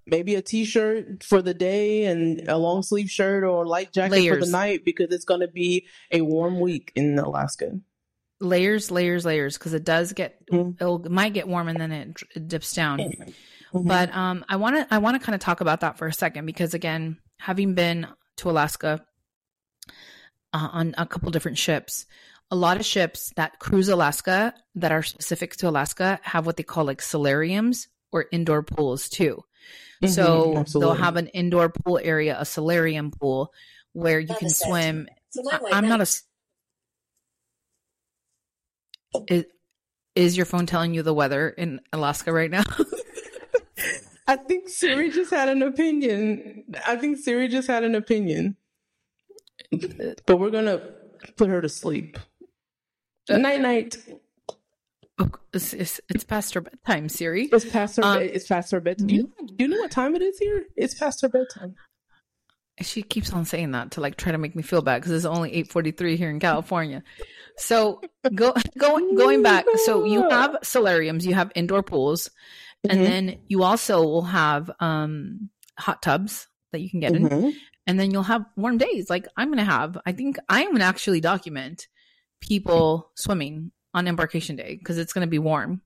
[0.06, 4.40] maybe a t-shirt for the day and a long sleeve shirt or light jacket layers.
[4.40, 7.80] for the night because it's going to be a warm week in Alaska.
[8.40, 11.04] Layers, layers, layers, because it does get mm-hmm.
[11.06, 13.14] it might get warm and then it, it dips down.
[13.74, 13.88] Mm-hmm.
[13.88, 16.14] But um, I want to I want to kind of talk about that for a
[16.14, 19.06] second because again, having been to Alaska
[20.54, 22.06] uh, on a couple different ships.
[22.52, 26.64] A lot of ships that cruise Alaska that are specific to Alaska have what they
[26.64, 29.44] call like solariums or indoor pools too.
[30.02, 30.96] Mm-hmm, so absolutely.
[30.96, 33.54] they'll have an indoor pool area, a solarium pool
[33.94, 35.08] where you can swim.
[35.52, 36.08] I, am not a.
[39.28, 39.46] Is,
[40.16, 42.64] is your phone telling you the weather in Alaska right now?
[44.30, 46.64] I think Siri just had an opinion.
[46.86, 48.58] I think Siri just had an opinion.
[50.28, 50.82] But we're gonna
[51.36, 52.20] put her to sleep.
[53.28, 53.98] Night night.
[55.18, 57.50] Oh, it's, it's, it's, past her bedtime, Siri.
[57.52, 58.04] It's past her.
[58.04, 59.08] Um, it's past her bedtime.
[59.08, 60.64] Do you, do you know what time it is here?
[60.76, 61.74] It's past her bedtime.
[62.82, 65.26] She keeps on saying that to like try to make me feel bad because it's
[65.26, 67.02] only eight forty three here in California.
[67.58, 68.00] So
[68.36, 69.66] go going going back.
[69.86, 72.30] So you have solariums, you have indoor pools,
[72.88, 72.98] Mm-hmm.
[72.98, 77.34] And then you also will have um, hot tubs that you can get mm-hmm.
[77.34, 77.56] in.
[77.88, 79.98] And then you'll have warm days like I'm going to have.
[80.06, 81.88] I think I am going to actually document
[82.40, 85.82] people swimming on embarkation day because it's going to be warm.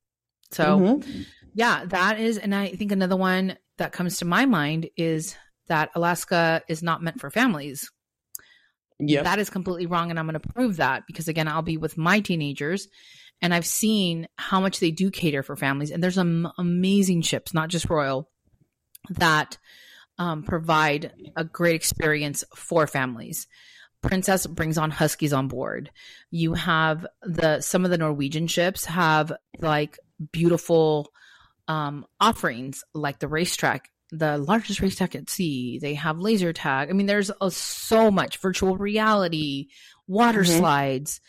[0.52, 1.22] So, mm-hmm.
[1.54, 2.38] yeah, that is.
[2.38, 5.36] And I think another one that comes to my mind is
[5.68, 7.90] that Alaska is not meant for families.
[9.00, 9.24] Yeah.
[9.24, 10.10] That is completely wrong.
[10.10, 12.88] And I'm going to prove that because, again, I'll be with my teenagers
[13.44, 15.92] and I've seen how much they do cater for families.
[15.92, 18.30] And there's some amazing ships, not just Royal,
[19.10, 19.58] that
[20.18, 23.48] um, provide a great experience for families.
[24.02, 25.92] Princess brings on huskies on board.
[26.32, 30.00] You have the some of the Norwegian ships have like
[30.32, 31.12] beautiful
[31.68, 35.80] um, offerings, like the racetrack, the largest racetrack at sea.
[35.80, 36.90] They have laser tag.
[36.90, 39.68] I mean, there's a, so much virtual reality,
[40.08, 40.60] water mm-hmm.
[40.60, 41.20] slides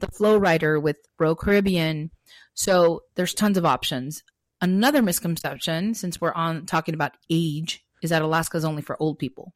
[0.00, 2.10] the Flow Rider with Royal Caribbean.
[2.54, 4.22] So there's tons of options.
[4.60, 9.18] Another misconception, since we're on talking about age, is that Alaska is only for old
[9.18, 9.54] people.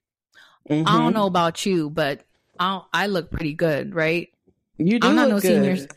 [0.69, 0.89] Mm-hmm.
[0.89, 2.25] I don't know about you, but
[2.59, 4.29] I, I look pretty good, right?
[4.79, 5.43] You do I'm not no good.
[5.43, 5.89] senior.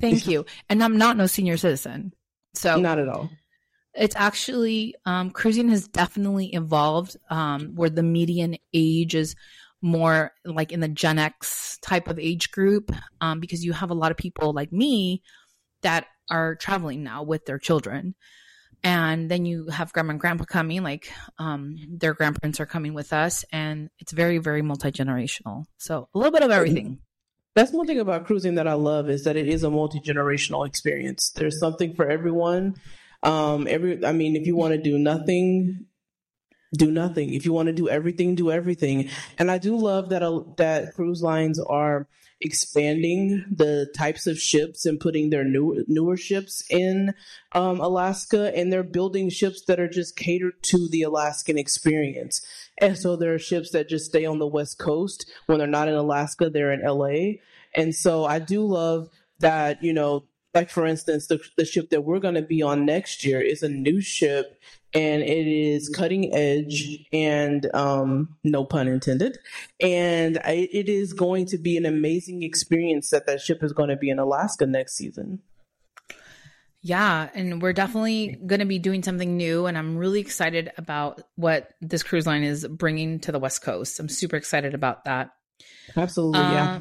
[0.00, 2.12] Thank you, and I'm not no senior citizen.
[2.54, 3.30] So not at all.
[3.94, 9.34] It's actually um, cruising has definitely evolved, um, where the median age is
[9.82, 13.94] more like in the Gen X type of age group, um, because you have a
[13.94, 15.22] lot of people like me
[15.82, 18.14] that are traveling now with their children.
[18.82, 23.12] And then you have grandma and grandpa coming, like um, their grandparents are coming with
[23.12, 25.64] us, and it's very, very multi generational.
[25.76, 27.00] So a little bit of everything.
[27.54, 30.66] That's one thing about cruising that I love is that it is a multi generational
[30.66, 31.30] experience.
[31.34, 32.76] There's something for everyone.
[33.22, 35.86] Um, every, I mean, if you want to do nothing,
[36.74, 37.34] do nothing.
[37.34, 39.10] If you want to do everything, do everything.
[39.38, 42.06] And I do love that uh, that cruise lines are
[42.40, 47.12] expanding the types of ships and putting their new, newer ships in
[47.52, 52.40] um, Alaska, and they're building ships that are just catered to the Alaskan experience.
[52.78, 55.88] And so there are ships that just stay on the West Coast when they're not
[55.88, 57.40] in Alaska; they're in LA.
[57.74, 62.02] And so I do love that you know like for instance the, the ship that
[62.02, 64.60] we're going to be on next year is a new ship
[64.92, 69.38] and it is cutting edge and um, no pun intended.
[69.80, 73.90] And I, it is going to be an amazing experience that that ship is going
[73.90, 75.40] to be in alaska next season.
[76.82, 81.20] Yeah and we're definitely going to be doing something new and i'm really excited about
[81.36, 84.00] what this cruise line is bringing to the west coast.
[84.00, 85.30] I'm super excited about that.
[85.94, 86.80] Absolutely uh, yeah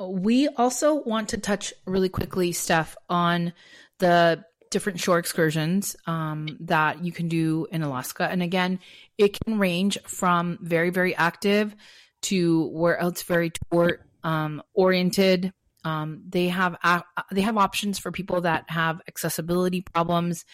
[0.00, 3.52] we also want to touch really quickly, Steph, on
[3.98, 8.28] the different shore excursions um, that you can do in Alaska.
[8.30, 8.80] And again,
[9.16, 11.74] it can range from very, very active
[12.22, 15.52] to where it's very tour um, oriented.
[15.84, 20.44] Um, they have uh, they have options for people that have accessibility problems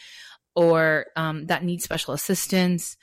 [0.54, 2.96] or um, that need special assistance.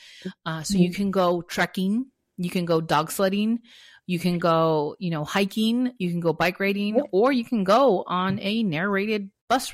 [0.46, 0.84] Uh, so mm-hmm.
[0.84, 2.06] you can go trekking,
[2.38, 3.60] you can go dog sledding,
[4.06, 8.04] you can go, you know, hiking, you can go bike riding, or you can go
[8.08, 9.74] on a narrated bus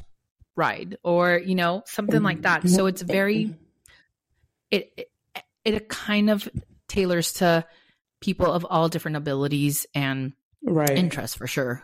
[0.58, 2.68] ride or, you know, something like that.
[2.68, 3.56] So it's very,
[4.72, 5.12] it, it,
[5.64, 6.50] it kind of
[6.90, 7.64] tailors to
[8.20, 10.90] people of all different abilities and right.
[10.90, 11.84] interests for sure.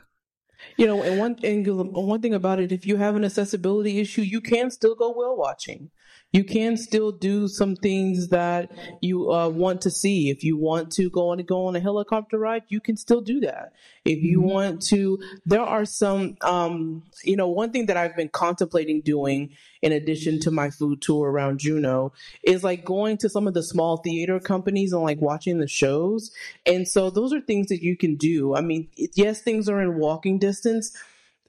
[0.77, 4.21] You know, and one thing, one thing about it, if you have an accessibility issue,
[4.21, 5.91] you can still go whale watching
[6.33, 10.31] you can still do some things that you uh, want to see.
[10.31, 13.39] If you want to go on go on a helicopter ride, you can still do
[13.41, 13.73] that.
[14.03, 14.49] If you mm-hmm.
[14.49, 19.51] want to, there are some, um, you know, one thing that I've been contemplating doing
[19.83, 23.63] in addition to my food tour around Juneau is like going to some of the
[23.63, 26.31] small theater companies and like watching the shows.
[26.65, 28.55] And so those are things that you can do.
[28.55, 30.97] I mean, yes, things are in walking distance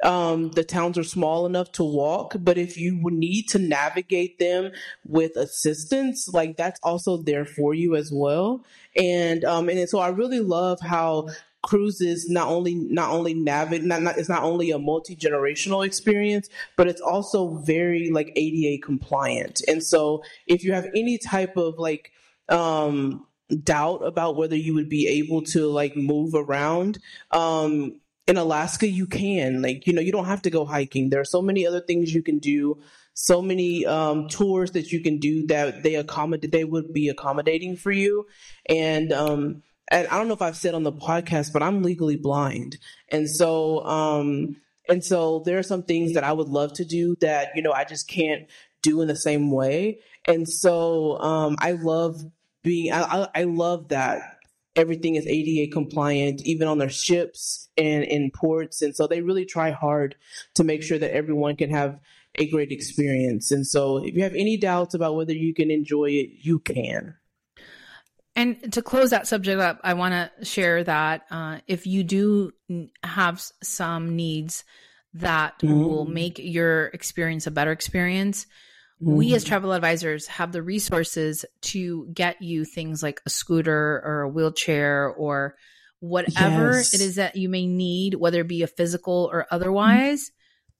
[0.05, 4.71] um, the towns are small enough to walk, but if you need to navigate them
[5.07, 8.65] with assistance, like that's also there for you as well.
[8.97, 11.29] And um, and so I really love how
[11.63, 16.87] cruises not only not only navigate not, not it's not only a multi-generational experience but
[16.87, 22.13] it's also very like ADA compliant and so if you have any type of like
[22.51, 23.27] um
[23.63, 26.99] doubt about whether you would be able to like move around
[27.31, 29.63] um in Alaska, you can.
[29.63, 31.11] Like, you know, you don't have to go hiking.
[31.11, 32.81] There are so many other things you can do,
[33.13, 37.77] so many um, tours that you can do that they accommodate, they would be accommodating
[37.77, 38.27] for you.
[38.69, 42.17] And, um, and I don't know if I've said on the podcast, but I'm legally
[42.17, 42.79] blind.
[43.11, 44.57] And so, um,
[44.89, 47.73] and so there are some things that I would love to do that, you know,
[47.73, 48.49] I just can't
[48.83, 50.01] do in the same way.
[50.27, 52.23] And so, um, I love
[52.63, 54.34] being, I, I love that
[54.77, 58.83] everything is ADA compliant, even on their ships and in ports.
[58.83, 60.17] And so they really try hard
[60.55, 62.01] to make sure that everyone can have
[62.37, 63.51] a great experience.
[63.51, 67.15] And so if you have any doubts about whether you can enjoy it, you can.
[68.37, 72.53] And to close that subject up, I want to share that uh, if you do
[73.05, 74.65] have some needs
[75.15, 75.81] that mm-hmm.
[75.81, 78.47] will make your experience a better experience,
[79.03, 79.17] Mm-hmm.
[79.17, 79.49] We as mm-hmm.
[79.49, 85.09] travel advisors have the resources to get you things like a scooter or a wheelchair
[85.09, 85.57] or
[86.01, 86.95] whatever yes.
[86.95, 90.31] it is that you may need, whether it be a physical or otherwise.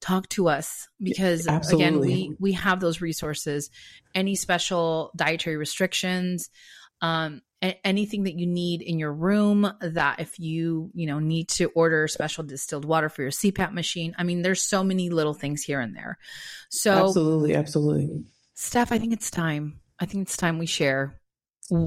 [0.01, 1.85] Talk to us because Absolutely.
[1.87, 3.71] again, we we have those resources.
[4.15, 6.51] Any special dietary restrictions,
[7.01, 7.41] um,
[7.85, 12.07] anything that you need in your room that if you you know need to order
[12.09, 14.15] special distilled water for your cpap machine.
[14.19, 16.19] I mean there's so many little things here and there.
[16.69, 18.25] So absolutely absolutely.
[18.55, 19.81] Steph i think it's time.
[19.99, 21.21] I think it's time we share.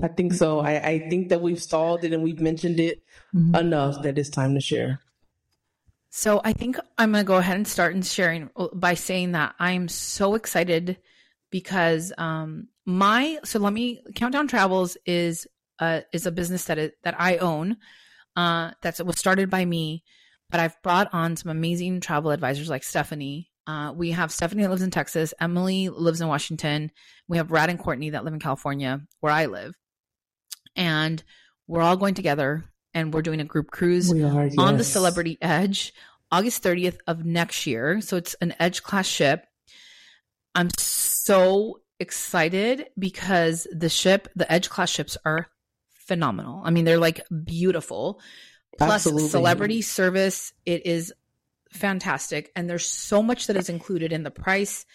[0.01, 0.59] I think so.
[0.59, 3.03] I, I think that we've stalled it and we've mentioned it
[3.35, 3.53] mm-hmm.
[3.53, 5.01] enough that it's time to share.
[6.09, 9.33] So i think i'm going to go ahead and start in sharing uh, by saying
[9.33, 10.97] that i'm so excited
[11.51, 15.45] because um my so let me countdown travels is
[15.79, 17.77] uh, is a business that is, that I own.
[18.35, 20.03] Uh, that was started by me,
[20.51, 23.49] but I've brought on some amazing travel advisors like Stephanie.
[23.65, 25.33] Uh, we have Stephanie that lives in Texas.
[25.41, 26.91] Emily lives in Washington.
[27.27, 29.73] We have Brad and Courtney that live in California, where I live,
[30.75, 31.23] and
[31.67, 32.63] we're all going together
[32.93, 34.55] and we're doing a group cruise are, yes.
[34.57, 35.93] on the Celebrity Edge,
[36.31, 38.01] August 30th of next year.
[38.01, 39.45] So it's an Edge class ship.
[40.55, 45.47] I'm so excited because the ship, the Edge class ships, are
[46.08, 46.62] phenomenal.
[46.63, 48.20] I mean, they're like beautiful.
[48.78, 49.30] Plus Absolutely.
[49.30, 51.13] celebrity service, it is
[51.72, 52.52] fantastic.
[52.56, 54.86] And there's so much that is included in the price,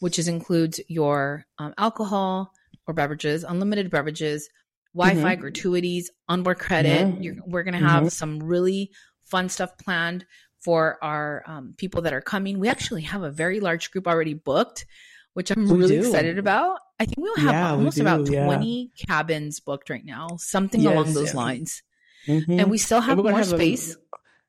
[0.00, 2.52] which is includes your um, alcohol
[2.86, 4.48] or beverages, unlimited beverages,
[4.94, 5.40] Wi-Fi mm-hmm.
[5.40, 7.20] gratuities, onboard credit.
[7.20, 7.32] Yeah.
[7.46, 8.08] we're going to have mm-hmm.
[8.08, 8.92] some really
[9.24, 10.24] fun stuff planned
[10.60, 12.58] for our um, people that are coming.
[12.58, 14.86] We actually have a very large group already booked,
[15.34, 16.06] which I'm we really do.
[16.06, 16.78] excited about.
[16.98, 19.06] I think we'll have yeah, almost we about 20 yeah.
[19.06, 21.82] cabins booked right now, something yes, along those lines.
[22.26, 22.60] Mm-hmm.
[22.60, 23.94] And we still have more have space.
[23.94, 23.98] A,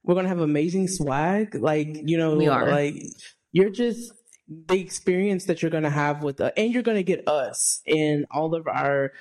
[0.03, 1.55] we're going to have amazing swag.
[1.55, 2.69] Like, you know, we are.
[2.69, 2.95] like
[3.51, 4.13] you're just
[4.47, 7.81] the experience that you're going to have with us, and you're going to get us
[7.85, 9.11] in all of our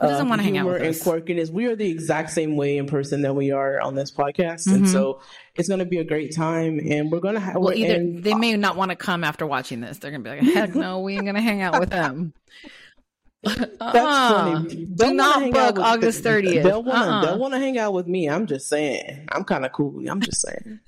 [0.00, 1.06] who doesn't uh, want to hang out with us?
[1.06, 1.50] And quirkiness.
[1.50, 4.74] We are the exact same way in person that we are on this podcast, mm-hmm.
[4.74, 5.20] and so
[5.54, 6.80] it's going to be a great time.
[6.80, 7.56] And we're going to have.
[7.56, 9.98] Well, either they may not want to come after watching this.
[9.98, 12.34] They're going to be like, "Heck no, we ain't going to hang out with them."
[13.44, 14.44] That's uh-uh.
[14.62, 14.86] funny.
[14.86, 16.64] Do not book August thirtieth.
[16.64, 17.10] They'll want to.
[17.10, 17.24] Uh-uh.
[17.24, 18.28] They'll want to hang out with me.
[18.28, 19.28] I'm just saying.
[19.30, 20.02] I'm kind of cool.
[20.08, 20.80] I'm just saying.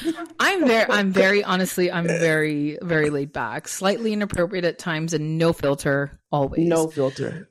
[0.38, 5.38] I'm very, I'm very honestly, I'm very, very laid back, slightly inappropriate at times, and
[5.38, 6.66] no filter always.
[6.68, 7.48] No filter.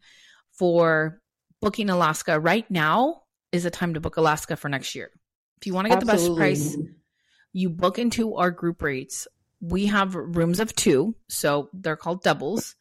[0.57, 1.21] for
[1.61, 2.39] booking Alaska.
[2.39, 5.11] Right now is a time to book Alaska for next year.
[5.59, 6.27] If you want to get Absolutely.
[6.27, 6.77] the best price,
[7.53, 9.27] you book into our group rates.
[9.61, 12.75] We have rooms of two, so they're called doubles.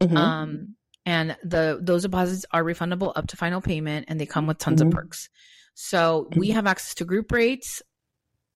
[0.00, 0.16] Mm-hmm.
[0.16, 0.76] Um,
[1.06, 4.80] and the those deposits are refundable up to final payment and they come with tons
[4.80, 4.88] mm-hmm.
[4.88, 5.28] of perks
[5.74, 7.82] so we have access to group rates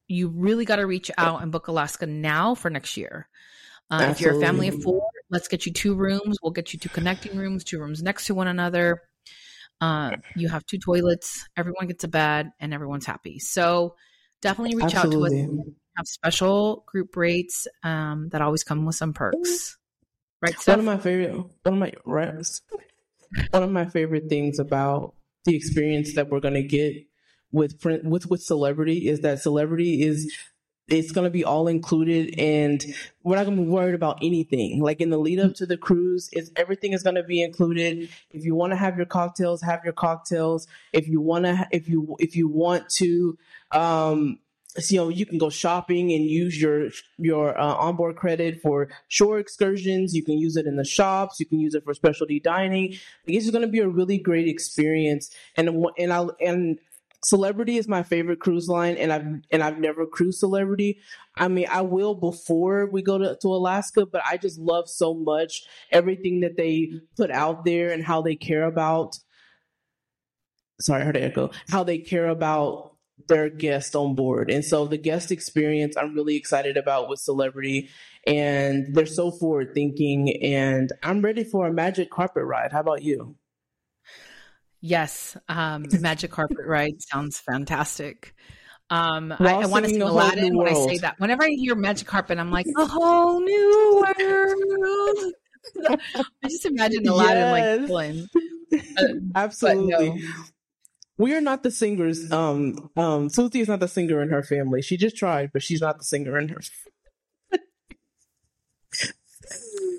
[0.06, 3.28] you really got to reach out and book alaska now for next year
[3.90, 6.38] uh, if you're a family of four let's get you two rooms.
[6.42, 9.02] We'll get you two connecting rooms two rooms next to one another.
[9.80, 11.46] Uh, you have two toilets.
[11.56, 13.38] Everyone gets a bed and everyone's happy.
[13.38, 13.96] So
[14.40, 15.42] definitely reach Absolutely.
[15.42, 15.66] out to us.
[15.96, 19.76] Have special group rates um, that always come with some perks.
[20.40, 20.54] Right.
[20.66, 22.60] One of my favorite one of my right,
[23.50, 25.14] one of my favorite things about
[25.44, 27.06] the experience that we're going to get
[27.52, 30.34] with with with celebrity is that celebrity is
[30.88, 32.84] it's going to be all included and
[33.22, 34.82] we're not going to be worried about anything.
[34.82, 38.10] Like in the lead up to the cruise is everything is going to be included.
[38.30, 40.66] If you want to have your cocktails have your cocktails.
[40.92, 43.38] If you want to if you if you want to
[43.72, 44.38] um
[44.76, 48.88] so, you know you can go shopping and use your your uh, onboard credit for
[49.08, 50.14] shore excursions.
[50.14, 51.38] You can use it in the shops.
[51.38, 52.96] You can use it for specialty dining.
[53.26, 55.30] Is going to be a really great experience.
[55.56, 56.78] And and i and
[57.24, 60.98] celebrity is my favorite cruise line and i've and i've never cruised celebrity
[61.36, 65.14] i mean i will before we go to, to alaska but i just love so
[65.14, 69.18] much everything that they put out there and how they care about
[70.80, 72.94] sorry i heard an echo how they care about
[73.28, 74.50] their guest on board.
[74.50, 77.88] And so the guest experience I'm really excited about with Celebrity
[78.26, 82.72] and they're so forward thinking and I'm ready for a magic carpet ride.
[82.72, 83.36] How about you?
[84.86, 88.34] Yes, um, magic carpet ride sounds fantastic.
[88.90, 91.18] Um, I, I want to sing Aladdin when I say that.
[91.18, 95.32] Whenever I hear magic carpet, I'm like, a whole new world.
[96.44, 97.80] I just imagine Aladdin yes.
[97.80, 98.28] like playing.
[98.98, 99.04] Uh,
[99.34, 100.10] Absolutely.
[100.10, 100.18] No
[101.16, 102.30] we are not the singers.
[102.32, 104.82] Um, um, Susie is not the singer in her family.
[104.82, 106.60] She just tried, but she's not the singer in her.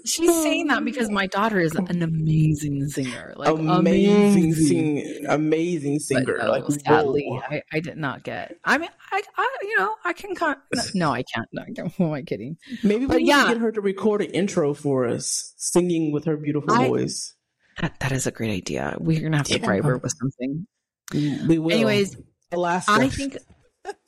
[0.05, 6.37] She's saying that because my daughter is an amazing singer, like amazing, amazing, amazing singer.
[6.37, 8.55] But, like sadly, I, I, did not get.
[8.63, 10.35] I mean, I, I you know, I can.
[10.35, 10.61] Con-
[10.93, 11.49] no, I can't.
[11.51, 11.63] No,
[11.97, 12.57] who am I kidding?
[12.83, 13.47] Maybe we yeah.
[13.47, 17.33] get her to record an intro for us, singing with her beautiful I, voice.
[17.81, 18.95] That, that is a great idea.
[18.99, 19.65] We're gonna have to yeah.
[19.65, 20.67] bribe her with something.
[21.13, 21.71] We will.
[21.71, 22.15] Anyways,
[22.51, 22.91] Alaska.
[22.91, 23.37] I think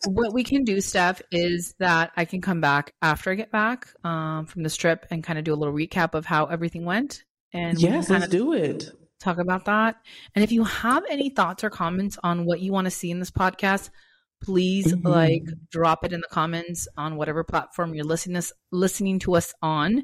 [0.05, 3.87] what we can do, Steph, is that I can come back after I get back
[4.03, 7.23] um, from this trip and kind of do a little recap of how everything went.
[7.53, 8.91] And yes, let's do it.
[9.19, 9.95] Talk about that.
[10.35, 13.19] And if you have any thoughts or comments on what you want to see in
[13.19, 13.89] this podcast,
[14.43, 15.07] please mm-hmm.
[15.07, 18.39] like drop it in the comments on whatever platform you're listening
[18.71, 20.03] listening to us on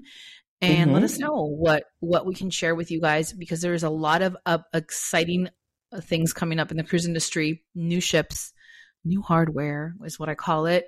[0.60, 0.94] and mm-hmm.
[0.94, 4.24] let us know what what we can share with you guys because there's a lot
[4.24, 5.50] of uh, exciting
[6.02, 8.53] things coming up in the cruise industry, new ships,
[9.06, 10.88] new hardware is what I call it.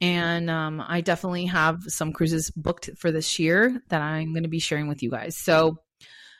[0.00, 4.48] And um, I definitely have some cruises booked for this year that I'm going to
[4.48, 5.36] be sharing with you guys.
[5.36, 5.78] So,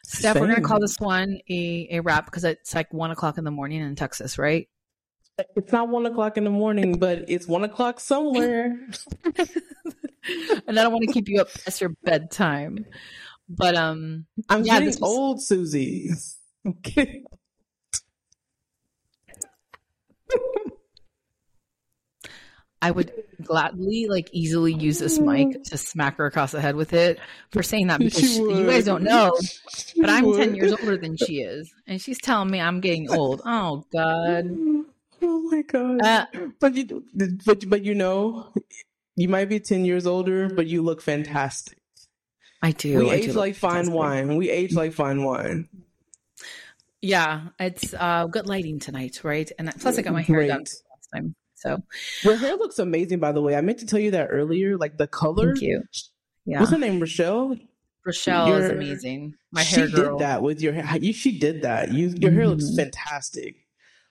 [0.06, 0.40] Steph, Same.
[0.40, 3.44] we're going to call this one a, a wrap because it's like one o'clock in
[3.44, 4.68] the morning in Texas, right?
[5.56, 8.78] It's not one o'clock in the morning, but it's one o'clock somewhere.
[9.24, 12.86] and I don't want to keep you up past your bedtime.
[13.48, 16.10] But um, I'm yeah, getting old, Susie.
[16.66, 17.22] Okay.
[22.84, 23.12] I would
[23.42, 27.18] gladly, like, easily use this mic to smack her across the head with it
[27.50, 29.34] for saying that because you guys don't know,
[29.96, 31.72] but I'm 10 years older than she is.
[31.86, 33.40] And she's telling me I'm getting old.
[33.46, 34.50] Oh, God.
[35.26, 36.02] Oh, my God.
[36.02, 36.26] Uh,
[36.60, 37.02] but, you,
[37.46, 38.52] but, but you know,
[39.16, 41.78] you might be 10 years older, but you look fantastic.
[42.60, 42.98] I do.
[42.98, 43.94] We I age do like fine fantastic.
[43.94, 44.36] wine.
[44.36, 45.70] We age like fine wine.
[47.00, 49.50] Yeah, it's uh, good lighting tonight, right?
[49.58, 50.48] And plus, I got my hair Great.
[50.48, 51.34] done last time.
[51.64, 51.82] So
[52.22, 53.56] your hair looks amazing, by the way.
[53.56, 54.76] I meant to tell you that earlier.
[54.76, 55.82] Like the color, Thank you.
[56.46, 56.60] Yeah.
[56.60, 57.00] What's her name?
[57.00, 57.56] Rochelle.
[58.04, 59.34] Rochelle is amazing.
[59.50, 59.96] My she hair girl.
[59.96, 60.98] She did that with your hair.
[60.98, 61.90] You, she did that.
[61.92, 62.76] You, your hair looks Mhm.
[62.76, 63.56] fantastic.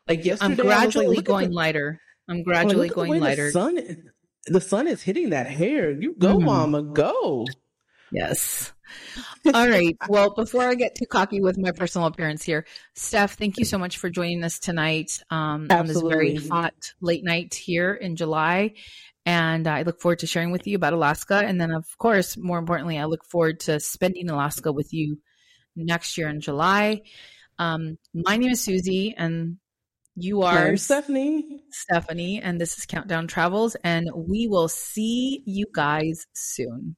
[0.08, 2.00] Like yesterday, I'm I was like, gradually going the- lighter.
[2.28, 3.46] I'm I'm like, gradually the going lighter.
[3.48, 4.04] The sun,
[4.48, 5.92] the sun is hitting that hair.
[5.92, 6.44] You go, Mhm.
[6.46, 7.46] mama, go.
[8.12, 8.72] Yes.
[9.54, 9.98] All right.
[10.08, 12.66] Well, before I get too cocky with my personal appearance here,
[12.96, 17.24] Steph, thank you so much for joining us tonight um, on this very hot late
[17.24, 18.74] night here in July.
[19.26, 21.36] And I look forward to sharing with you about Alaska.
[21.36, 25.20] And then, of course, more importantly, I look forward to spending Alaska with you
[25.76, 27.02] next year in July.
[27.58, 29.58] Um, my name is Susie, and
[30.16, 31.64] you are Stephanie.
[31.72, 33.76] Stephanie, and this is Countdown Travels.
[33.84, 36.96] And we will see you guys soon.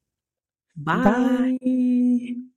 [0.78, 1.48] Bye.
[1.60, 2.55] Bye.